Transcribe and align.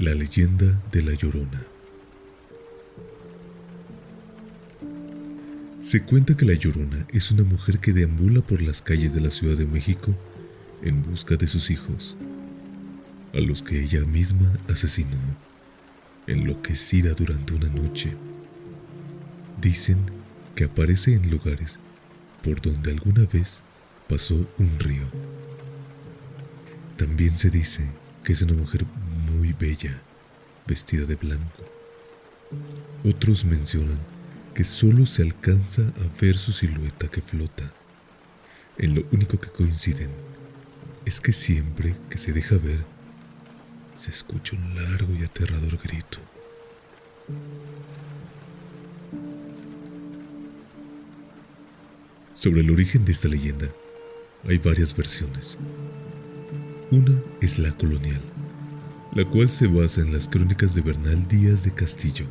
La 0.00 0.14
leyenda 0.14 0.80
de 0.90 1.02
la 1.02 1.12
Llorona. 1.12 1.62
Se 5.82 6.04
cuenta 6.04 6.38
que 6.38 6.46
la 6.46 6.54
Llorona 6.54 7.06
es 7.12 7.30
una 7.30 7.44
mujer 7.44 7.80
que 7.80 7.92
deambula 7.92 8.40
por 8.40 8.62
las 8.62 8.80
calles 8.80 9.12
de 9.12 9.20
la 9.20 9.30
Ciudad 9.30 9.58
de 9.58 9.66
México 9.66 10.16
en 10.82 11.02
busca 11.02 11.36
de 11.36 11.46
sus 11.46 11.70
hijos, 11.70 12.16
a 13.34 13.40
los 13.40 13.62
que 13.62 13.78
ella 13.78 14.00
misma 14.06 14.50
asesinó, 14.70 15.18
enloquecida 16.26 17.12
durante 17.12 17.52
una 17.52 17.68
noche. 17.68 18.16
Dicen 19.60 19.98
que 20.54 20.64
aparece 20.64 21.12
en 21.12 21.30
lugares 21.30 21.78
por 22.42 22.62
donde 22.62 22.90
alguna 22.90 23.26
vez 23.26 23.60
pasó 24.08 24.48
un 24.56 24.78
río. 24.78 25.04
También 26.96 27.36
se 27.36 27.50
dice 27.50 27.84
que 28.24 28.32
es 28.32 28.40
una 28.40 28.54
mujer 28.54 28.86
bella, 29.52 30.00
vestida 30.66 31.04
de 31.04 31.16
blanco. 31.16 31.64
Otros 33.04 33.44
mencionan 33.44 33.98
que 34.54 34.64
solo 34.64 35.06
se 35.06 35.22
alcanza 35.22 35.82
a 35.82 36.20
ver 36.20 36.38
su 36.38 36.52
silueta 36.52 37.08
que 37.08 37.22
flota. 37.22 37.72
En 38.78 38.94
lo 38.94 39.04
único 39.12 39.38
que 39.38 39.50
coinciden 39.50 40.10
es 41.04 41.20
que 41.20 41.32
siempre 41.32 41.96
que 42.08 42.18
se 42.18 42.32
deja 42.32 42.56
ver, 42.56 42.84
se 43.96 44.10
escucha 44.10 44.56
un 44.56 44.74
largo 44.74 45.14
y 45.14 45.22
aterrador 45.22 45.76
grito. 45.78 46.18
Sobre 52.34 52.62
el 52.62 52.70
origen 52.70 53.04
de 53.04 53.12
esta 53.12 53.28
leyenda 53.28 53.68
hay 54.48 54.56
varias 54.58 54.96
versiones. 54.96 55.58
Una 56.90 57.20
es 57.40 57.58
la 57.58 57.76
colonial, 57.76 58.22
la 59.12 59.24
cual 59.24 59.50
se 59.50 59.66
basa 59.66 60.00
en 60.02 60.12
las 60.12 60.28
crónicas 60.28 60.74
de 60.74 60.82
Bernal 60.82 61.26
Díaz 61.26 61.64
de 61.64 61.72
Castillo, 61.72 62.26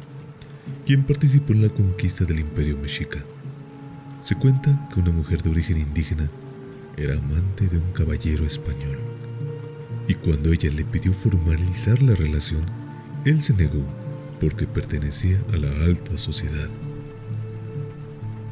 quien 0.86 1.04
participó 1.04 1.54
en 1.54 1.64
la 1.64 1.70
conquista 1.70 2.24
del 2.24 2.40
imperio 2.40 2.78
mexica. 2.78 3.20
Se 4.22 4.36
cuenta 4.36 4.88
que 4.94 5.02
una 5.02 5.12
mujer 5.12 5.42
de 5.42 5.50
origen 5.50 5.78
indígena 5.78 6.30
era 6.96 7.18
amante 7.18 7.68
de 7.68 7.78
un 7.78 7.92
caballero 7.92 8.46
español, 8.46 8.98
y 10.08 10.14
cuando 10.16 10.54
ella 10.54 10.70
le 10.72 10.86
pidió 10.86 11.14
formalizar 11.14 12.02
la 12.02 12.16
relación, 12.16 12.64
él 13.26 13.42
se 13.42 13.54
negó 13.54 13.84
porque 14.40 14.66
pertenecía 14.66 15.38
a 15.54 15.58
la 15.58 15.70
alta 15.84 16.18
sociedad. 16.18 16.70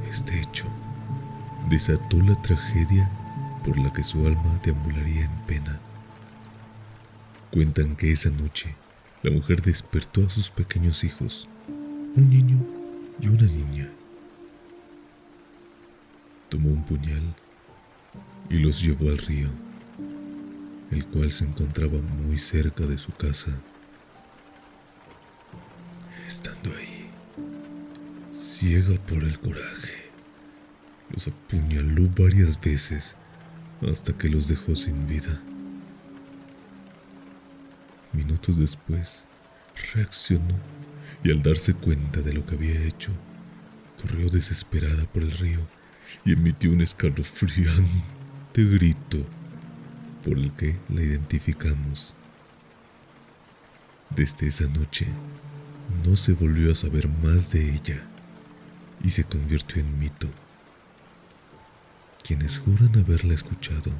Este 0.10 0.40
hecho 0.40 0.66
desató 1.70 2.22
la 2.22 2.42
tragedia 2.42 3.10
por 3.66 3.78
la 3.78 3.92
que 3.94 4.04
su 4.04 4.26
alma 4.26 4.60
deambularía 4.64 5.26
en 5.26 5.46
pena. 5.48 5.80
Cuentan 7.52 7.96
que 7.96 8.12
esa 8.12 8.30
noche 8.30 8.76
la 9.24 9.32
mujer 9.32 9.62
despertó 9.62 10.26
a 10.26 10.30
sus 10.30 10.52
pequeños 10.52 11.04
hijos, 11.04 11.48
un 12.16 12.30
niño 12.30 12.60
y 13.22 13.28
una 13.30 13.44
niña. 13.44 13.90
Tomó 16.50 16.70
un 16.70 16.84
puñal 16.84 17.24
y 18.50 18.60
los 18.60 18.82
llevó 18.82 19.10
al 19.10 19.18
río, 19.18 19.50
el 20.92 21.06
cual 21.08 21.32
se 21.32 21.46
encontraba 21.46 22.00
muy 22.00 22.38
cerca 22.38 22.86
de 22.86 22.98
su 22.98 23.14
casa. 23.14 23.52
Estando 26.28 26.76
ahí, 26.76 27.10
ciega 28.36 29.00
por 29.06 29.24
el 29.24 29.40
coraje, 29.40 30.12
los 31.12 31.30
apuñaló 31.30 32.10
varias 32.18 32.60
veces 32.60 33.16
hasta 33.90 34.14
que 34.14 34.28
los 34.28 34.50
dejó 34.50 34.76
sin 34.76 35.08
vida. 35.08 35.42
Minutos 38.18 38.58
después, 38.58 39.26
reaccionó 39.94 40.56
y 41.24 41.30
al 41.30 41.44
darse 41.44 41.76
cuenta 41.76 42.20
de 42.20 42.34
lo 42.34 42.44
que 42.48 42.56
había 42.56 42.82
hecho, 42.82 43.12
corrió 44.02 44.28
desesperada 44.28 45.06
por 45.06 45.22
el 45.22 45.32
río 45.32 45.60
y 46.26 46.34
emitió 46.34 46.72
un 46.72 46.82
escalofriante 46.82 47.86
grito 48.56 49.24
por 50.26 50.36
el 50.40 50.52
que 50.54 50.78
la 50.90 51.04
identificamos. 51.04 52.16
Desde 54.10 54.48
esa 54.48 54.66
noche, 54.66 55.06
no 56.04 56.16
se 56.16 56.34
volvió 56.34 56.72
a 56.72 56.76
saber 56.76 57.08
más 57.08 57.52
de 57.52 57.72
ella 57.72 58.02
y 59.04 59.12
se 59.12 59.26
convirtió 59.26 59.80
en 59.80 60.00
mito. 60.00 60.28
Quienes 62.24 62.58
juran 62.58 62.98
haberla 62.98 63.36
escuchado 63.36 63.92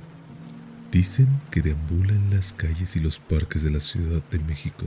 Dicen 0.92 1.28
que 1.52 1.62
deambula 1.62 2.14
en 2.14 2.30
las 2.30 2.54
calles 2.54 2.96
y 2.96 3.02
los 3.02 3.20
parques 3.20 3.62
de 3.62 3.70
la 3.70 3.82
Ciudad 3.82 4.24
de 4.32 4.40
México, 4.40 4.86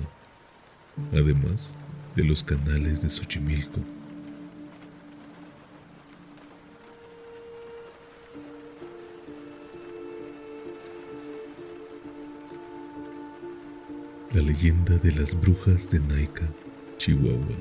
además 1.12 1.74
de 2.16 2.24
los 2.24 2.42
canales 2.42 3.02
de 3.02 3.10
Xochimilco. 3.10 3.80
La 14.32 14.40
leyenda 14.40 14.96
de 14.96 15.12
las 15.12 15.38
brujas 15.38 15.90
de 15.90 16.00
Naica, 16.00 16.48
Chihuahua. 16.96 17.56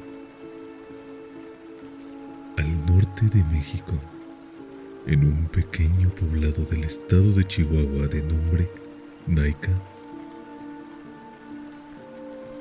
Al 2.57 2.85
norte 2.85 3.25
de 3.25 3.43
México 3.45 3.99
en 5.05 5.23
un 5.23 5.47
pequeño 5.47 6.09
poblado 6.09 6.65
del 6.65 6.83
estado 6.83 7.31
de 7.33 7.45
Chihuahua 7.45 8.07
de 8.07 8.21
nombre 8.21 8.69
Naica. 9.27 9.71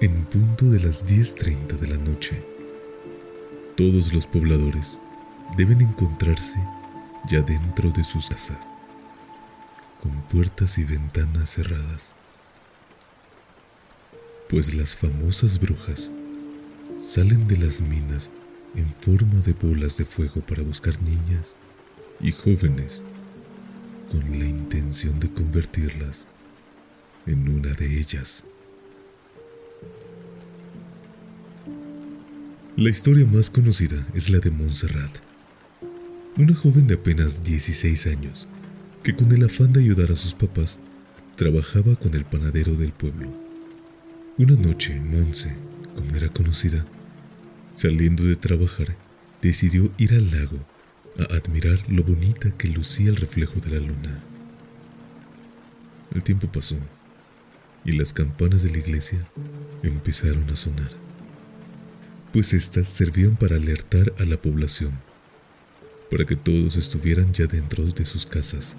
En 0.01 0.25
punto 0.27 0.67
de 0.67 0.81
las 0.81 1.05
10.30 1.07 1.79
de 1.79 1.87
la 1.89 1.97
noche, 1.97 2.43
todos 3.77 4.13
los 4.15 4.27
pobladores 4.27 4.99
deben 5.57 5.81
encontrarse 5.81 6.59
ya 7.29 7.43
dentro 7.43 7.91
de 7.91 8.05
sus 8.05 8.29
casas, 8.29 8.67
con 10.01 10.13
puertas 10.23 10.79
y 10.79 10.85
ventanas 10.85 11.51
cerradas, 11.51 12.13
pues 14.49 14.75
las 14.75 14.97
famosas 14.97 15.59
brujas 15.59 16.11
salen 16.99 17.47
de 17.49 17.59
las 17.59 17.81
minas 17.81 18.31
en 18.75 18.87
forma 18.87 19.41
de 19.41 19.53
bolas 19.53 19.97
de 19.97 20.05
fuego 20.05 20.41
para 20.41 20.63
buscar 20.63 20.95
niñas 21.03 21.57
y 22.21 22.33
jóvenes 22.33 23.03
con 24.11 24.39
la 24.39 24.47
intención 24.47 25.21
de 25.21 25.31
convertirlas 25.31 26.27
en 27.27 27.49
una 27.49 27.73
de 27.73 27.99
ellas. 27.99 28.45
La 32.77 32.91
historia 32.91 33.27
más 33.27 33.51
conocida 33.51 34.07
es 34.15 34.31
la 34.31 34.39
de 34.39 34.51
Montserrat, 34.51 35.11
una 36.37 36.55
joven 36.55 36.87
de 36.87 36.95
apenas 36.95 37.43
16 37.43 38.07
años 38.07 38.49
que 39.03 39.15
con 39.15 39.31
el 39.33 39.45
afán 39.45 39.73
de 39.73 39.81
ayudar 39.81 40.13
a 40.13 40.17
sus 40.17 40.35
papás 40.35 40.79
trabajaba 41.37 41.97
con 41.97 42.15
el 42.15 42.25
panadero 42.25 42.75
del 42.75 42.93
pueblo. 42.93 43.33
Una 44.39 44.55
noche, 44.55 45.01
Monse, 45.01 45.57
como 45.95 46.15
era 46.15 46.29
conocida, 46.29 46.85
saliendo 47.75 48.25
de 48.25 48.37
trabajar, 48.37 48.97
decidió 49.43 49.93
ir 49.99 50.15
al 50.15 50.31
lago 50.31 50.59
a 51.19 51.35
admirar 51.35 51.81
lo 51.89 52.05
bonita 52.05 52.51
que 52.53 52.69
lucía 52.69 53.09
el 53.09 53.17
reflejo 53.17 53.61
de 53.61 53.71
la 53.71 53.79
luna. 53.79 54.21
El 56.15 56.23
tiempo 56.23 56.47
pasó 56.47 56.77
y 57.85 57.93
las 57.93 58.13
campanas 58.13 58.63
de 58.63 58.71
la 58.71 58.79
iglesia 58.79 59.25
empezaron 59.83 60.49
a 60.51 60.57
sonar, 60.57 60.91
pues 62.33 62.55
éstas 62.55 62.89
servían 62.89 63.37
para 63.37 63.57
alertar 63.57 64.13
a 64.19 64.25
la 64.25 64.37
población, 64.37 64.93
para 66.11 66.25
que 66.25 66.37
todos 66.37 66.77
estuvieran 66.77 67.33
ya 67.33 67.47
dentro 67.47 67.85
de 67.85 68.07
sus 68.07 68.25
casas. 68.25 68.77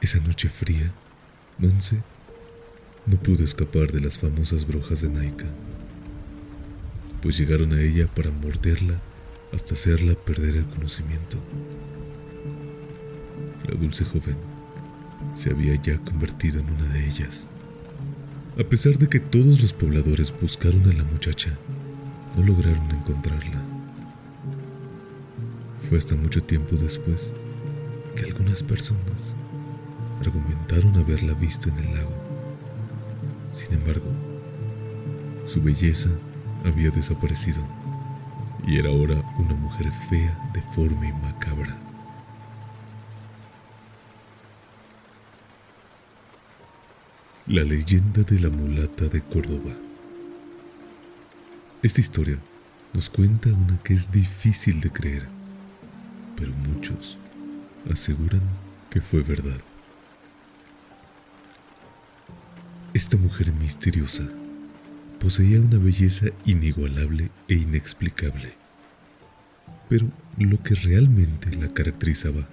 Esa 0.00 0.20
noche 0.20 0.48
fría, 0.48 0.92
Monse 1.58 2.02
no 3.06 3.16
pudo 3.16 3.44
escapar 3.44 3.92
de 3.92 4.00
las 4.00 4.18
famosas 4.18 4.66
brujas 4.66 5.00
de 5.00 5.08
Naika, 5.08 5.46
pues 7.22 7.38
llegaron 7.38 7.72
a 7.72 7.80
ella 7.80 8.08
para 8.08 8.30
morderla 8.30 9.00
hasta 9.52 9.74
hacerla 9.74 10.14
perder 10.14 10.56
el 10.56 10.66
conocimiento. 10.66 11.38
La 13.68 13.74
dulce 13.74 14.04
joven 14.04 14.36
se 15.34 15.50
había 15.50 15.74
ya 15.80 15.98
convertido 15.98 16.60
en 16.60 16.70
una 16.70 16.92
de 16.92 17.06
ellas. 17.06 17.48
A 18.58 18.64
pesar 18.64 18.98
de 18.98 19.08
que 19.08 19.20
todos 19.20 19.60
los 19.60 19.72
pobladores 19.72 20.32
buscaron 20.40 20.82
a 20.90 20.92
la 20.92 21.04
muchacha, 21.04 21.50
no 22.36 22.42
lograron 22.42 22.90
encontrarla. 22.90 23.62
Fue 25.88 25.98
hasta 25.98 26.16
mucho 26.16 26.42
tiempo 26.42 26.76
después 26.76 27.32
que 28.14 28.24
algunas 28.24 28.62
personas 28.62 29.36
argumentaron 30.20 30.96
haberla 30.96 31.34
visto 31.34 31.68
en 31.68 31.76
el 31.76 31.94
lago. 31.94 32.14
Sin 33.52 33.74
embargo, 33.74 34.10
su 35.46 35.62
belleza 35.62 36.08
había 36.64 36.90
desaparecido 36.90 37.62
y 38.66 38.78
era 38.78 38.90
ahora 38.90 39.22
una 39.38 39.54
mujer 39.54 39.92
fea, 39.92 40.36
deforme 40.52 41.08
y 41.08 41.12
macabra. 41.12 41.76
La 47.46 47.62
leyenda 47.62 48.22
de 48.22 48.40
la 48.40 48.50
mulata 48.50 49.04
de 49.06 49.22
Córdoba. 49.22 49.72
Esta 51.80 52.00
historia 52.00 52.38
nos 52.92 53.08
cuenta 53.08 53.50
una 53.50 53.78
que 53.84 53.94
es 53.94 54.10
difícil 54.10 54.80
de 54.80 54.90
creer, 54.90 55.28
pero 56.36 56.52
muchos 56.52 57.16
aseguran 57.88 58.42
que 58.90 59.00
fue 59.00 59.22
verdad. 59.22 59.60
Esta 62.92 63.16
mujer 63.16 63.52
misteriosa 63.52 64.24
poseía 65.26 65.60
una 65.60 65.78
belleza 65.78 66.26
inigualable 66.44 67.32
e 67.48 67.54
inexplicable, 67.56 68.54
pero 69.88 70.08
lo 70.38 70.62
que 70.62 70.76
realmente 70.76 71.50
la 71.56 71.66
caracterizaba 71.66 72.46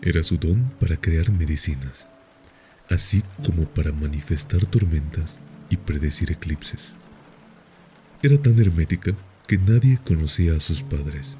era 0.00 0.22
su 0.22 0.36
don 0.36 0.70
para 0.78 0.96
crear 0.98 1.32
medicinas, 1.32 2.06
así 2.88 3.24
como 3.44 3.64
para 3.64 3.90
manifestar 3.90 4.66
tormentas 4.66 5.40
y 5.68 5.78
predecir 5.78 6.30
eclipses. 6.30 6.94
Era 8.22 8.40
tan 8.40 8.56
hermética 8.60 9.14
que 9.48 9.58
nadie 9.58 9.98
conocía 10.06 10.54
a 10.54 10.60
sus 10.60 10.84
padres, 10.84 11.36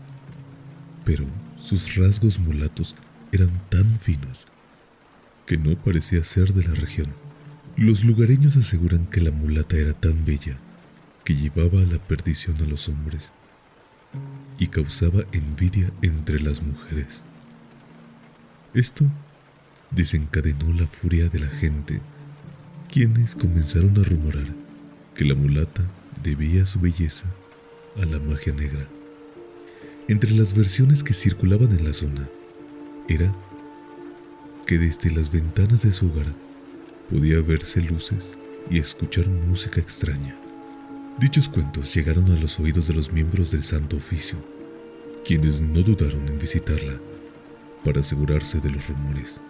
pero 1.05 1.27
sus 1.57 1.95
rasgos 1.95 2.41
mulatos 2.41 2.97
eran 3.31 3.53
tan 3.69 4.01
finos 4.01 4.49
que 5.47 5.57
no 5.57 5.77
parecía 5.77 6.25
ser 6.25 6.55
de 6.55 6.67
la 6.67 6.75
región. 6.75 7.15
Los 7.79 8.03
lugareños 8.03 8.57
aseguran 8.57 9.07
que 9.07 9.21
la 9.21 9.31
mulata 9.31 9.77
era 9.77 9.93
tan 9.93 10.25
bella 10.25 10.59
que 11.23 11.37
llevaba 11.37 11.81
a 11.81 11.85
la 11.85 11.99
perdición 11.99 12.57
a 12.57 12.67
los 12.67 12.89
hombres 12.89 13.33
y 14.59 14.67
causaba 14.67 15.23
envidia 15.31 15.93
entre 16.03 16.41
las 16.41 16.61
mujeres. 16.61 17.23
Esto 18.75 19.05
desencadenó 19.93 20.73
la 20.73 20.89
furia 20.89 21.29
de 21.29 21.39
la 21.39 21.47
gente, 21.47 22.01
quienes 22.93 23.37
comenzaron 23.37 23.97
a 23.97 24.03
rumorar 24.03 24.49
que 25.15 25.25
la 25.25 25.37
mulata 25.37 25.85
debía 26.25 26.67
su 26.67 26.81
belleza 26.81 27.27
a 27.97 28.05
la 28.07 28.19
magia 28.19 28.53
negra. 28.55 28.89
Entre 30.09 30.33
las 30.33 30.53
versiones 30.53 31.05
que 31.05 31.15
circulaban 31.15 31.71
en 31.71 31.85
la 31.85 31.93
zona 31.93 32.29
era 33.09 33.33
que 34.67 34.79
desde 34.79 35.13
las 35.13 35.31
ventanas 35.31 35.83
de 35.83 35.93
su 35.93 36.09
hogar 36.11 36.27
podía 37.11 37.41
verse 37.41 37.81
luces 37.81 38.33
y 38.71 38.79
escuchar 38.79 39.29
música 39.29 39.81
extraña. 39.81 40.37
Dichos 41.19 41.49
cuentos 41.49 41.95
llegaron 41.95 42.31
a 42.31 42.39
los 42.39 42.61
oídos 42.61 42.87
de 42.87 42.95
los 42.95 43.13
miembros 43.13 43.51
del 43.51 43.63
Santo 43.63 43.97
Oficio, 43.97 44.39
quienes 45.25 45.61
no 45.61 45.83
dudaron 45.83 46.29
en 46.29 46.39
visitarla 46.39 47.01
para 47.85 48.01
asegurarse 48.01 48.61
de 48.61 48.71
los 48.71 48.89
rumores. 48.89 49.41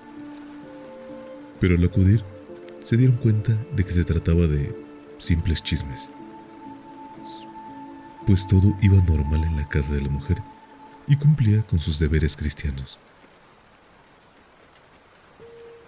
Pero 1.61 1.75
al 1.77 1.85
acudir, 1.85 2.23
se 2.81 2.97
dieron 2.97 3.17
cuenta 3.17 3.53
de 3.75 3.85
que 3.85 3.93
se 3.93 4.05
trataba 4.05 4.47
de 4.47 4.75
simples 5.19 5.63
chismes, 5.63 6.11
pues 8.27 8.47
todo 8.47 8.77
iba 8.81 8.97
normal 9.03 9.45
en 9.45 9.57
la 9.57 9.69
casa 9.69 9.95
de 9.95 10.03
la 10.03 10.11
mujer 10.11 10.39
y 11.07 11.17
cumplía 11.17 11.63
con 11.63 11.81
sus 11.81 11.99
deberes 11.99 12.37
cristianos. 12.37 12.99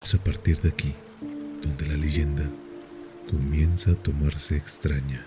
Es 0.00 0.14
a 0.14 0.18
partir 0.18 0.58
de 0.60 0.70
aquí 0.70 0.94
donde 1.62 1.86
la 1.86 1.96
leyenda 1.98 2.44
comienza 3.30 3.90
a 3.90 3.94
tomarse 3.94 4.56
extraña. 4.56 5.26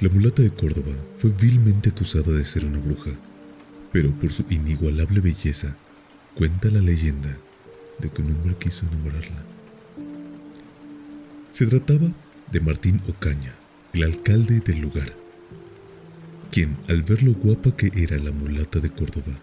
La 0.00 0.08
mulata 0.08 0.42
de 0.42 0.50
Córdoba 0.50 0.92
fue 1.18 1.30
vilmente 1.30 1.90
acusada 1.90 2.32
de 2.32 2.44
ser 2.44 2.64
una 2.64 2.80
bruja, 2.80 3.12
pero 3.92 4.10
por 4.10 4.32
su 4.32 4.44
inigualable 4.50 5.20
belleza, 5.20 5.76
cuenta 6.34 6.70
la 6.70 6.80
leyenda 6.80 7.36
de 8.00 8.10
que 8.10 8.20
un 8.20 8.32
hombre 8.32 8.56
quiso 8.56 8.84
enamorarla. 8.86 9.44
Se 11.52 11.66
trataba 11.66 12.08
de 12.50 12.60
Martín 12.60 13.00
Ocaña, 13.08 13.54
el 13.92 14.02
alcalde 14.02 14.58
del 14.58 14.80
lugar, 14.80 15.12
quien, 16.50 16.76
al 16.88 17.02
ver 17.02 17.22
lo 17.22 17.34
guapa 17.34 17.76
que 17.76 17.92
era 17.94 18.18
la 18.18 18.32
mulata 18.32 18.80
de 18.80 18.90
Córdoba, 18.90 19.38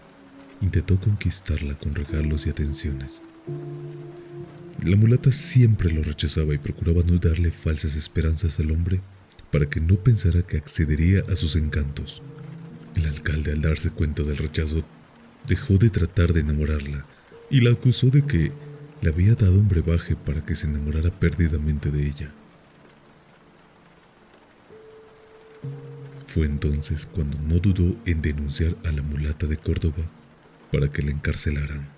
intentó 0.60 1.00
conquistarla 1.00 1.74
con 1.78 1.94
regalos 1.94 2.46
y 2.46 2.50
atenciones. 2.50 3.22
La 4.84 4.96
mulata 4.96 5.30
siempre 5.30 5.92
lo 5.92 6.02
rechazaba 6.02 6.54
y 6.54 6.58
procuraba 6.58 7.02
no 7.02 7.18
darle 7.18 7.50
falsas 7.50 7.96
esperanzas 7.96 8.58
al 8.60 8.70
hombre 8.70 9.00
para 9.50 9.68
que 9.68 9.80
no 9.80 9.96
pensara 9.96 10.42
que 10.42 10.56
accedería 10.56 11.22
a 11.30 11.36
sus 11.36 11.56
encantos. 11.56 12.22
El 12.96 13.06
alcalde 13.06 13.52
al 13.52 13.60
darse 13.60 13.90
cuenta 13.90 14.22
del 14.22 14.38
rechazo 14.38 14.82
dejó 15.46 15.76
de 15.76 15.90
tratar 15.90 16.32
de 16.32 16.40
enamorarla 16.40 17.04
y 17.50 17.60
la 17.60 17.70
acusó 17.70 18.08
de 18.08 18.24
que 18.24 18.52
le 19.02 19.08
había 19.08 19.34
dado 19.34 19.58
un 19.58 19.68
brebaje 19.68 20.16
para 20.16 20.44
que 20.44 20.54
se 20.54 20.66
enamorara 20.66 21.10
perdidamente 21.10 21.90
de 21.90 22.06
ella. 22.06 22.32
Fue 26.26 26.46
entonces 26.46 27.06
cuando 27.06 27.38
no 27.38 27.58
dudó 27.58 27.96
en 28.06 28.22
denunciar 28.22 28.76
a 28.84 28.92
la 28.92 29.02
mulata 29.02 29.46
de 29.46 29.56
Córdoba 29.56 30.04
para 30.70 30.90
que 30.90 31.02
la 31.02 31.10
encarcelaran. 31.10 31.88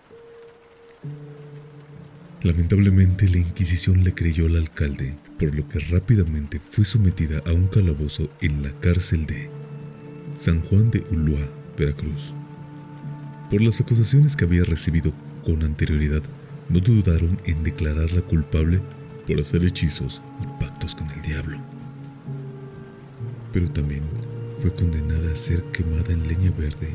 Lamentablemente 2.42 3.28
la 3.28 3.38
Inquisición 3.38 4.02
le 4.02 4.14
creyó 4.14 4.46
al 4.46 4.56
alcalde, 4.56 5.14
por 5.38 5.54
lo 5.54 5.68
que 5.68 5.78
rápidamente 5.78 6.58
fue 6.58 6.84
sometida 6.84 7.40
a 7.46 7.52
un 7.52 7.68
calabozo 7.68 8.30
en 8.40 8.64
la 8.64 8.72
cárcel 8.80 9.26
de 9.26 9.49
San 10.34 10.61
Juan 10.62 10.90
de 10.90 11.04
Ulúa, 11.12 11.46
Veracruz. 11.78 12.34
Por 13.49 13.62
las 13.62 13.80
acusaciones 13.80 14.34
que 14.34 14.44
había 14.44 14.64
recibido 14.64 15.12
con 15.44 15.62
anterioridad, 15.62 16.22
no 16.68 16.80
dudaron 16.80 17.38
en 17.44 17.62
declararla 17.62 18.22
culpable 18.22 18.80
por 19.25 19.38
hacer 19.38 19.64
hechizos 19.64 20.20
y 20.42 20.61
pactos 20.61 20.96
con 20.96 21.08
el 21.11 21.22
diablo. 21.22 21.58
Pero 23.52 23.70
también 23.70 24.02
fue 24.61 24.75
condenada 24.75 25.30
a 25.30 25.37
ser 25.37 25.62
quemada 25.70 26.12
en 26.12 26.26
leña 26.26 26.50
verde 26.50 26.88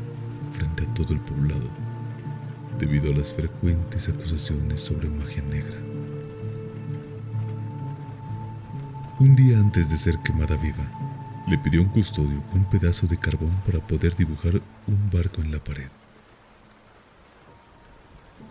frente 0.52 0.84
a 0.84 0.94
todo 0.94 1.14
el 1.14 1.20
poblado 1.20 1.87
debido 2.78 3.12
a 3.12 3.16
las 3.16 3.34
frecuentes 3.34 4.08
acusaciones 4.08 4.80
sobre 4.80 5.08
magia 5.08 5.42
negra. 5.42 5.76
Un 9.18 9.34
día 9.34 9.58
antes 9.58 9.90
de 9.90 9.98
ser 9.98 10.18
quemada 10.20 10.56
viva, 10.56 10.84
le 11.48 11.58
pidió 11.58 11.82
un 11.82 11.88
custodio 11.88 12.44
un 12.52 12.64
pedazo 12.66 13.06
de 13.06 13.16
carbón 13.16 13.52
para 13.66 13.80
poder 13.80 14.14
dibujar 14.14 14.60
un 14.86 15.10
barco 15.10 15.40
en 15.40 15.50
la 15.50 15.58
pared. 15.58 15.88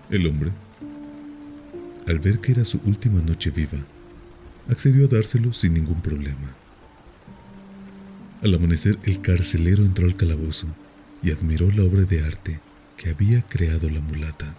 El 0.09 0.27
hombre, 0.27 0.51
al 2.07 2.19
ver 2.19 2.39
que 2.39 2.51
era 2.51 2.65
su 2.65 2.79
última 2.85 3.21
noche 3.21 3.49
viva, 3.49 3.79
accedió 4.69 5.05
a 5.05 5.07
dárselo 5.07 5.53
sin 5.53 5.73
ningún 5.73 6.01
problema. 6.01 6.53
Al 8.41 8.53
amanecer, 8.53 8.99
el 9.03 9.21
carcelero 9.21 9.85
entró 9.85 10.05
al 10.05 10.15
calabozo 10.15 10.67
y 11.23 11.31
admiró 11.31 11.71
la 11.71 11.83
obra 11.83 12.03
de 12.03 12.23
arte 12.23 12.59
que 12.97 13.11
había 13.11 13.41
creado 13.43 13.89
la 13.89 14.01
mulata. 14.01 14.55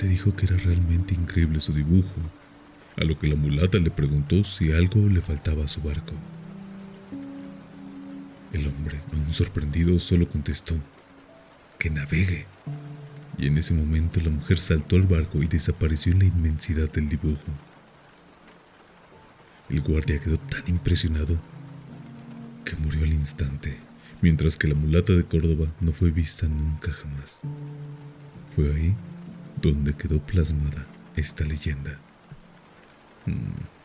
le 0.00 0.08
dijo 0.08 0.34
que 0.36 0.46
era 0.46 0.56
realmente 0.56 1.14
increíble 1.14 1.60
su 1.60 1.72
dibujo, 1.72 2.14
a 2.96 3.04
lo 3.04 3.18
que 3.18 3.28
la 3.28 3.36
mulata 3.36 3.78
le 3.78 3.90
preguntó 3.90 4.44
si 4.44 4.72
algo 4.72 5.08
le 5.08 5.20
faltaba 5.20 5.64
a 5.64 5.68
su 5.68 5.80
barco. 5.80 6.12
El 8.52 8.66
hombre, 8.66 9.00
aún 9.12 9.30
sorprendido, 9.32 9.98
solo 10.00 10.28
contestó, 10.28 10.74
que 11.78 11.90
navegue. 11.90 12.46
Y 13.38 13.46
en 13.46 13.58
ese 13.58 13.74
momento 13.74 14.20
la 14.20 14.30
mujer 14.30 14.58
saltó 14.58 14.96
al 14.96 15.06
barco 15.06 15.42
y 15.42 15.46
desapareció 15.46 16.12
en 16.12 16.18
la 16.20 16.24
inmensidad 16.26 16.90
del 16.90 17.08
dibujo. 17.08 17.46
El 19.68 19.80
guardia 19.82 20.20
quedó 20.20 20.36
tan 20.38 20.66
impresionado 20.66 21.38
que 22.64 22.76
murió 22.76 23.04
al 23.04 23.12
instante, 23.12 23.78
mientras 24.22 24.56
que 24.56 24.68
la 24.68 24.74
mulata 24.74 25.12
de 25.12 25.24
Córdoba 25.24 25.68
no 25.80 25.92
fue 25.92 26.10
vista 26.10 26.46
nunca 26.48 26.92
jamás. 26.92 27.40
Fue 28.54 28.74
ahí 28.74 28.94
donde 29.60 29.94
quedó 29.94 30.20
plasmada 30.20 30.86
esta 31.16 31.44
leyenda. 31.44 31.98
Hmm. 33.26 33.80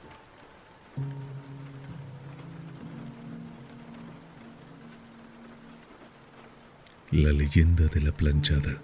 La 7.11 7.31
leyenda 7.31 7.85
de 7.85 8.01
la 8.01 8.11
planchada. 8.11 8.77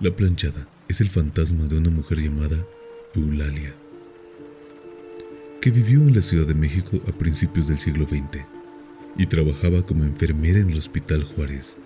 La 0.00 0.10
planchada 0.14 0.66
es 0.86 1.00
el 1.00 1.08
fantasma 1.08 1.64
de 1.64 1.76
una 1.76 1.90
mujer 1.90 2.18
llamada 2.18 2.56
Eulalia, 3.14 3.74
que 5.60 5.70
vivió 5.70 6.02
en 6.02 6.14
la 6.14 6.22
Ciudad 6.22 6.46
de 6.46 6.54
México 6.54 7.00
a 7.08 7.12
principios 7.12 7.66
del 7.66 7.78
siglo 7.78 8.06
XX 8.06 8.44
y 9.16 9.26
trabajaba 9.26 9.84
como 9.84 10.04
enfermera 10.04 10.60
en 10.60 10.70
el 10.70 10.78
Hospital 10.78 11.24
Juárez, 11.24 11.76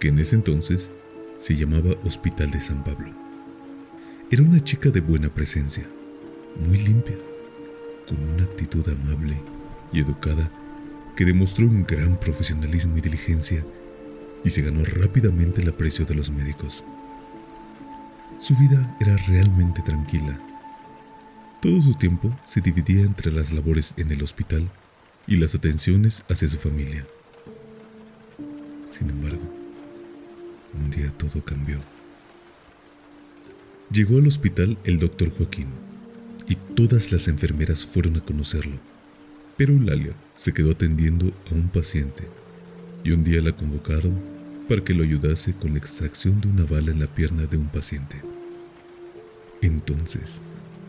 que 0.00 0.08
en 0.08 0.18
ese 0.18 0.34
entonces 0.34 0.90
se 1.36 1.54
llamaba 1.54 1.94
Hospital 2.02 2.50
de 2.50 2.60
San 2.60 2.82
Pablo. 2.82 3.10
Era 4.30 4.42
una 4.42 4.62
chica 4.62 4.90
de 4.90 5.00
buena 5.00 5.32
presencia, 5.32 5.86
muy 6.66 6.78
limpia, 6.78 7.16
con 8.08 8.18
una 8.20 8.42
actitud 8.42 8.86
amable 8.88 9.36
y 9.92 10.00
educada 10.00 10.50
que 11.14 11.24
demostró 11.24 11.66
un 11.66 11.84
gran 11.84 12.18
profesionalismo 12.18 12.98
y 12.98 13.00
diligencia 13.00 13.64
y 14.44 14.50
se 14.50 14.62
ganó 14.62 14.84
rápidamente 14.84 15.62
el 15.62 15.68
aprecio 15.68 16.04
de 16.04 16.14
los 16.14 16.30
médicos. 16.30 16.84
Su 18.38 18.56
vida 18.56 18.96
era 19.00 19.16
realmente 19.16 19.82
tranquila. 19.82 20.38
Todo 21.66 21.82
su 21.82 21.94
tiempo 21.94 22.32
se 22.44 22.60
dividía 22.60 23.04
entre 23.04 23.32
las 23.32 23.52
labores 23.52 23.92
en 23.96 24.12
el 24.12 24.22
hospital 24.22 24.70
y 25.26 25.36
las 25.36 25.56
atenciones 25.56 26.22
hacia 26.28 26.48
su 26.48 26.58
familia. 26.58 27.04
Sin 28.88 29.10
embargo, 29.10 29.42
un 30.74 30.90
día 30.92 31.10
todo 31.10 31.44
cambió. 31.44 31.80
Llegó 33.90 34.18
al 34.18 34.28
hospital 34.28 34.78
el 34.84 35.00
doctor 35.00 35.36
Joaquín 35.36 35.66
y 36.46 36.54
todas 36.54 37.10
las 37.10 37.26
enfermeras 37.26 37.84
fueron 37.84 38.16
a 38.16 38.20
conocerlo. 38.20 38.76
Pero 39.56 39.72
Eulalia 39.72 40.12
se 40.36 40.54
quedó 40.54 40.70
atendiendo 40.70 41.32
a 41.50 41.54
un 41.56 41.66
paciente 41.66 42.28
y 43.02 43.10
un 43.10 43.24
día 43.24 43.42
la 43.42 43.56
convocaron 43.56 44.16
para 44.68 44.84
que 44.84 44.94
lo 44.94 45.02
ayudase 45.02 45.52
con 45.52 45.72
la 45.72 45.80
extracción 45.80 46.40
de 46.40 46.46
una 46.46 46.62
bala 46.62 46.92
en 46.92 47.00
la 47.00 47.08
pierna 47.08 47.46
de 47.46 47.56
un 47.56 47.66
paciente. 47.66 48.22
Entonces, 49.62 50.40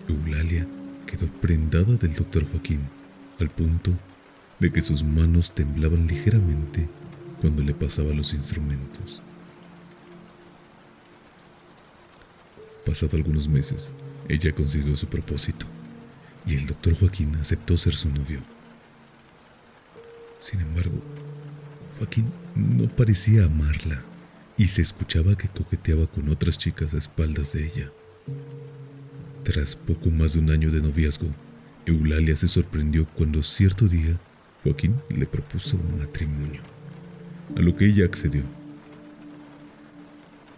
Eulalia 0.08 0.68
quedó 1.06 1.28
prendada 1.28 1.96
del 1.96 2.14
doctor 2.14 2.50
Joaquín 2.52 2.82
al 3.40 3.50
punto 3.50 3.92
de 4.60 4.72
que 4.72 4.82
sus 4.82 5.04
manos 5.04 5.54
temblaban 5.54 6.08
ligeramente 6.08 6.88
cuando 7.42 7.64
le 7.64 7.74
pasaba 7.74 8.14
los 8.14 8.34
instrumentos. 8.34 9.22
Pasado 12.86 13.18
algunos 13.18 13.48
meses, 13.48 13.94
ella 14.28 14.54
consiguió 14.54 14.96
su 14.96 15.08
propósito 15.08 15.66
y 16.46 16.56
el 16.56 16.66
doctor 16.66 16.98
Joaquín 16.98 17.36
aceptó 17.36 17.78
ser 17.78 17.94
su 17.94 18.10
novio. 18.10 18.42
Sin 20.40 20.62
embargo, 20.62 21.02
Joaquín 21.98 22.32
no 22.56 22.88
parecía 22.88 23.46
amarla 23.46 24.02
y 24.58 24.68
se 24.68 24.82
escuchaba 24.82 25.38
que 25.38 25.50
coqueteaba 25.50 26.08
con 26.08 26.30
otras 26.30 26.58
chicas 26.58 26.94
a 26.94 26.98
espaldas 26.98 27.54
de 27.54 27.66
ella. 27.66 27.92
Tras 29.48 29.78
poco 29.78 30.10
más 30.10 30.34
de 30.34 30.40
un 30.40 30.50
año 30.50 30.70
de 30.72 30.82
noviazgo, 30.82 31.30
Eulalia 31.86 32.36
se 32.36 32.50
sorprendió 32.50 33.08
cuando 33.16 33.42
cierto 33.42 33.88
día 33.88 34.20
Joaquín 34.62 34.98
le 35.08 35.26
propuso 35.26 35.78
un 35.78 36.00
matrimonio, 36.00 36.60
a 37.56 37.62
lo 37.62 37.74
que 37.74 37.86
ella 37.86 38.04
accedió. 38.04 38.44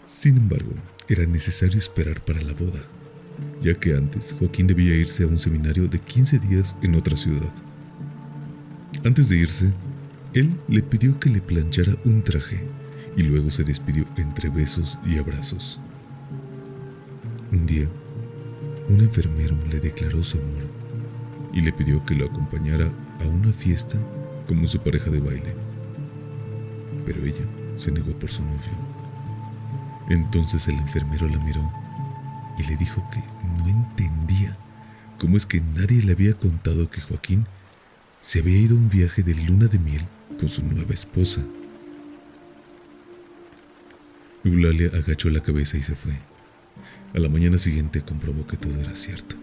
Sin 0.07 0.37
embargo, 0.37 0.71
era 1.07 1.23
necesario 1.27 1.77
esperar 1.77 2.19
para 2.25 2.41
la 2.41 2.53
boda, 2.53 2.81
ya 3.61 3.75
que 3.75 3.93
antes 3.93 4.35
Joaquín 4.39 4.65
debía 4.65 4.95
irse 4.95 5.23
a 5.23 5.27
un 5.27 5.37
seminario 5.37 5.87
de 5.87 5.99
15 5.99 6.39
días 6.39 6.75
en 6.81 6.95
otra 6.95 7.15
ciudad. 7.15 7.53
Antes 9.05 9.29
de 9.29 9.37
irse, 9.37 9.71
él 10.33 10.59
le 10.67 10.81
pidió 10.81 11.19
que 11.19 11.29
le 11.29 11.41
planchara 11.41 11.95
un 12.05 12.21
traje 12.21 12.63
y 13.15 13.21
luego 13.21 13.51
se 13.51 13.63
despidió 13.63 14.07
entre 14.17 14.49
besos 14.49 14.97
y 15.05 15.19
abrazos. 15.19 15.79
Un 17.51 17.67
día, 17.67 17.87
un 18.89 19.01
enfermero 19.01 19.55
le 19.69 19.79
declaró 19.79 20.23
su 20.23 20.37
amor 20.37 20.63
y 21.53 21.61
le 21.61 21.71
pidió 21.71 22.03
que 22.05 22.15
lo 22.15 22.25
acompañara 22.25 22.89
a 23.21 23.27
una 23.27 23.53
fiesta 23.53 23.97
como 24.47 24.67
su 24.67 24.79
pareja 24.79 25.09
de 25.11 25.19
baile. 25.19 25.55
Pero 27.05 27.23
ella 27.25 27.45
se 27.75 27.91
negó 27.91 28.11
por 28.13 28.29
su 28.29 28.43
novio. 28.43 28.89
Entonces 30.09 30.67
el 30.67 30.75
enfermero 30.75 31.27
la 31.27 31.39
miró 31.39 31.71
y 32.57 32.63
le 32.63 32.75
dijo 32.77 33.03
que 33.11 33.19
no 33.57 33.67
entendía 33.67 34.57
cómo 35.19 35.37
es 35.37 35.45
que 35.45 35.61
nadie 35.61 36.01
le 36.01 36.13
había 36.13 36.33
contado 36.33 36.89
que 36.89 37.01
Joaquín 37.01 37.45
se 38.21 38.39
había 38.39 38.57
ido 38.57 38.75
a 38.75 38.79
un 38.79 38.89
viaje 38.89 39.23
de 39.23 39.35
luna 39.35 39.67
de 39.67 39.79
miel 39.79 40.01
con 40.39 40.49
su 40.49 40.63
nueva 40.63 40.93
esposa. 40.93 41.41
Eulalia 44.43 44.89
agachó 44.93 45.29
la 45.29 45.43
cabeza 45.43 45.77
y 45.77 45.83
se 45.83 45.95
fue. 45.95 46.28
A 47.13 47.19
la 47.19 47.29
mañana 47.29 47.57
siguiente 47.57 48.01
comprobó 48.01 48.45
que 48.45 48.57
todo 48.57 48.79
era 48.79 48.95
cierto. 48.95 49.35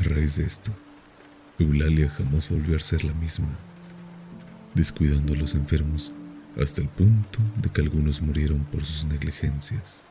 A 0.00 0.02
raíz 0.04 0.36
de 0.36 0.44
esto, 0.44 0.72
Eulalia 1.58 2.10
jamás 2.10 2.50
volvió 2.50 2.76
a 2.76 2.80
ser 2.80 3.04
la 3.04 3.12
misma, 3.14 3.48
descuidando 4.74 5.34
a 5.34 5.36
los 5.36 5.54
enfermos 5.54 6.12
hasta 6.60 6.80
el 6.80 6.88
punto 6.88 7.38
de 7.60 7.68
que 7.70 7.80
algunos 7.80 8.20
murieron 8.20 8.64
por 8.64 8.84
sus 8.84 9.04
negligencias. 9.04 10.02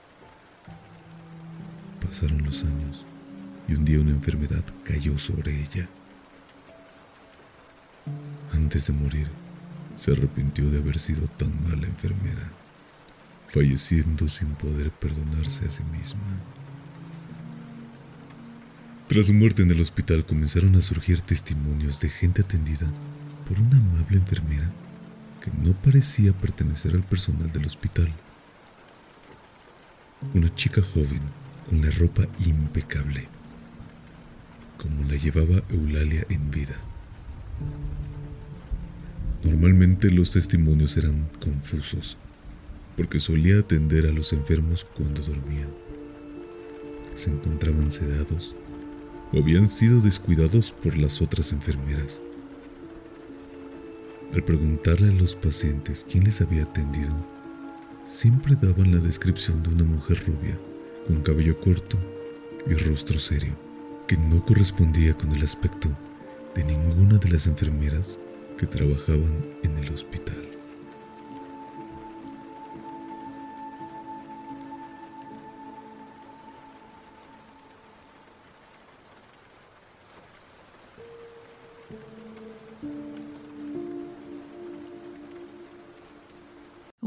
Pasaron 2.05 2.43
los 2.43 2.63
años 2.63 3.05
y 3.67 3.73
un 3.73 3.85
día 3.85 3.99
una 3.99 4.11
enfermedad 4.11 4.63
cayó 4.83 5.17
sobre 5.17 5.61
ella. 5.61 5.87
Antes 8.53 8.87
de 8.87 8.93
morir, 8.93 9.27
se 9.95 10.11
arrepintió 10.11 10.69
de 10.69 10.79
haber 10.79 10.99
sido 10.99 11.27
tan 11.27 11.51
mala 11.63 11.87
enfermera, 11.87 12.49
falleciendo 13.53 14.27
sin 14.27 14.47
poder 14.55 14.89
perdonarse 14.89 15.63
a 15.67 15.71
sí 15.71 15.83
misma. 15.95 16.21
Tras 19.07 19.27
su 19.27 19.33
muerte 19.33 19.61
en 19.61 19.69
el 19.69 19.79
hospital 19.79 20.25
comenzaron 20.25 20.75
a 20.75 20.81
surgir 20.81 21.21
testimonios 21.21 21.99
de 21.99 22.09
gente 22.09 22.41
atendida 22.41 22.87
por 23.47 23.59
una 23.59 23.77
amable 23.77 24.17
enfermera 24.17 24.71
que 25.39 25.51
no 25.51 25.73
parecía 25.73 26.33
pertenecer 26.33 26.95
al 26.95 27.03
personal 27.03 27.51
del 27.51 27.67
hospital. 27.67 28.11
Una 30.33 30.53
chica 30.55 30.81
joven 30.81 31.21
con 31.69 31.79
la 31.81 31.91
ropa 31.91 32.23
impecable, 32.43 33.27
como 34.77 35.03
la 35.03 35.15
llevaba 35.15 35.61
Eulalia 35.69 36.25
en 36.29 36.49
vida. 36.49 36.75
Normalmente 39.43 40.09
los 40.09 40.31
testimonios 40.31 40.97
eran 40.97 41.29
confusos, 41.39 42.17
porque 42.95 43.19
solía 43.19 43.59
atender 43.59 44.05
a 44.05 44.11
los 44.11 44.33
enfermos 44.33 44.85
cuando 44.95 45.21
dormían. 45.21 45.69
Se 47.15 47.31
encontraban 47.31 47.91
sedados 47.91 48.55
o 49.31 49.37
habían 49.37 49.67
sido 49.67 49.99
descuidados 49.99 50.71
por 50.71 50.97
las 50.97 51.21
otras 51.21 51.51
enfermeras. 51.51 52.21
Al 54.33 54.43
preguntarle 54.43 55.09
a 55.09 55.13
los 55.13 55.35
pacientes 55.35 56.05
quién 56.09 56.23
les 56.23 56.41
había 56.41 56.63
atendido, 56.63 57.13
siempre 58.03 58.55
daban 58.59 58.91
la 58.91 58.99
descripción 58.99 59.61
de 59.63 59.69
una 59.69 59.83
mujer 59.83 60.23
rubia, 60.25 60.57
con 61.07 61.21
cabello 61.21 61.59
corto 61.59 61.97
y 62.67 62.73
rostro 62.73 63.19
serio, 63.19 63.55
que 64.07 64.17
no 64.17 64.43
correspondía 64.45 65.13
con 65.13 65.31
el 65.33 65.43
aspecto 65.43 65.89
de 66.55 66.63
ninguna 66.63 67.17
de 67.17 67.29
las 67.29 67.47
enfermeras 67.47 68.19
que 68.57 68.67
trabajaban 68.67 69.45
en 69.63 69.77
el 69.77 69.91
hospital. 69.91 70.52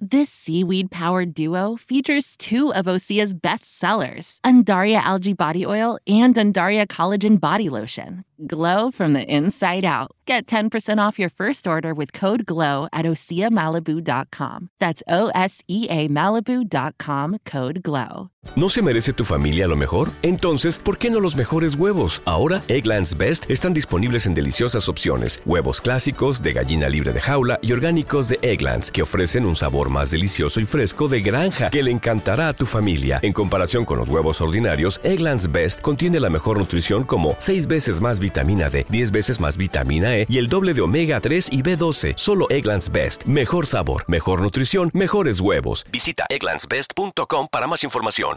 This 0.00 0.30
seaweed 0.30 0.92
powered 0.92 1.34
duo 1.34 1.74
features 1.76 2.36
two 2.36 2.72
of 2.72 2.86
Osea's 2.86 3.34
best 3.34 3.64
sellers, 3.64 4.38
Undaria 4.44 5.02
Algae 5.02 5.32
Body 5.32 5.66
Oil 5.66 5.98
and 6.06 6.36
Undaria 6.36 6.86
Collagen 6.86 7.40
Body 7.40 7.68
Lotion. 7.68 8.24
Glow 8.46 8.92
from 8.92 9.14
the 9.14 9.24
inside 9.24 9.84
out. 9.84 10.12
Get 10.24 10.46
10% 10.46 10.98
off 11.04 11.18
your 11.18 11.30
first 11.30 11.66
order 11.66 11.92
with 11.92 12.12
code 12.12 12.46
GLOW 12.46 12.86
at 12.92 13.04
OseaMalibu.com. 13.04 14.68
That's 14.78 15.02
O 15.08 15.30
S 15.34 15.64
E 15.66 15.88
A 15.90 16.06
Malibu.com 16.08 17.38
code 17.44 17.82
GLOW. 17.82 18.30
¿No 18.54 18.68
se 18.68 18.80
merece 18.82 19.12
tu 19.12 19.24
familia 19.24 19.66
lo 19.66 19.76
mejor? 19.76 20.10
Entonces, 20.22 20.78
¿por 20.78 20.98
qué 20.98 21.10
no 21.10 21.18
los 21.18 21.34
mejores 21.36 21.74
huevos? 21.74 22.22
Ahora, 22.26 22.62
Egglands 22.68 23.16
Best 23.16 23.50
están 23.50 23.74
disponibles 23.74 24.26
en 24.26 24.34
deliciosas 24.34 24.88
opciones: 24.88 25.42
huevos 25.44 25.80
clásicos, 25.80 26.40
de 26.40 26.52
gallina 26.52 26.88
libre 26.88 27.12
de 27.12 27.20
jaula 27.20 27.58
y 27.60 27.72
orgánicos 27.72 28.28
de 28.28 28.38
Egglands, 28.42 28.92
que 28.92 29.02
ofrecen 29.02 29.46
un 29.46 29.56
más 29.88 30.10
delicioso 30.10 30.60
y 30.60 30.66
fresco 30.66 31.08
de 31.08 31.20
granja 31.20 31.70
que 31.70 31.82
le 31.82 31.90
encantará 31.90 32.48
a 32.48 32.52
tu 32.52 32.66
familia. 32.66 33.20
En 33.22 33.32
comparación 33.32 33.84
con 33.84 33.98
los 33.98 34.08
huevos 34.08 34.40
ordinarios, 34.40 35.00
Egglands 35.04 35.52
Best 35.52 35.80
contiene 35.80 36.18
la 36.18 36.30
mejor 36.30 36.58
nutrición 36.58 37.04
como 37.04 37.36
6 37.38 37.68
veces 37.68 38.00
más 38.00 38.18
vitamina 38.18 38.68
D, 38.68 38.84
10 38.88 39.12
veces 39.12 39.40
más 39.40 39.56
vitamina 39.56 40.16
E 40.16 40.26
y 40.28 40.38
el 40.38 40.48
doble 40.48 40.74
de 40.74 40.80
omega 40.80 41.20
3 41.20 41.50
y 41.52 41.62
B12. 41.62 42.14
Solo 42.16 42.50
Egglands 42.50 42.90
Best. 42.90 43.24
Mejor 43.24 43.66
sabor, 43.66 44.04
mejor 44.08 44.42
nutrición, 44.42 44.90
mejores 44.92 45.38
huevos. 45.38 45.86
Visita 45.92 46.26
egglandsbest.com 46.28 47.48
para 47.50 47.66
más 47.68 47.84
información. 47.84 48.36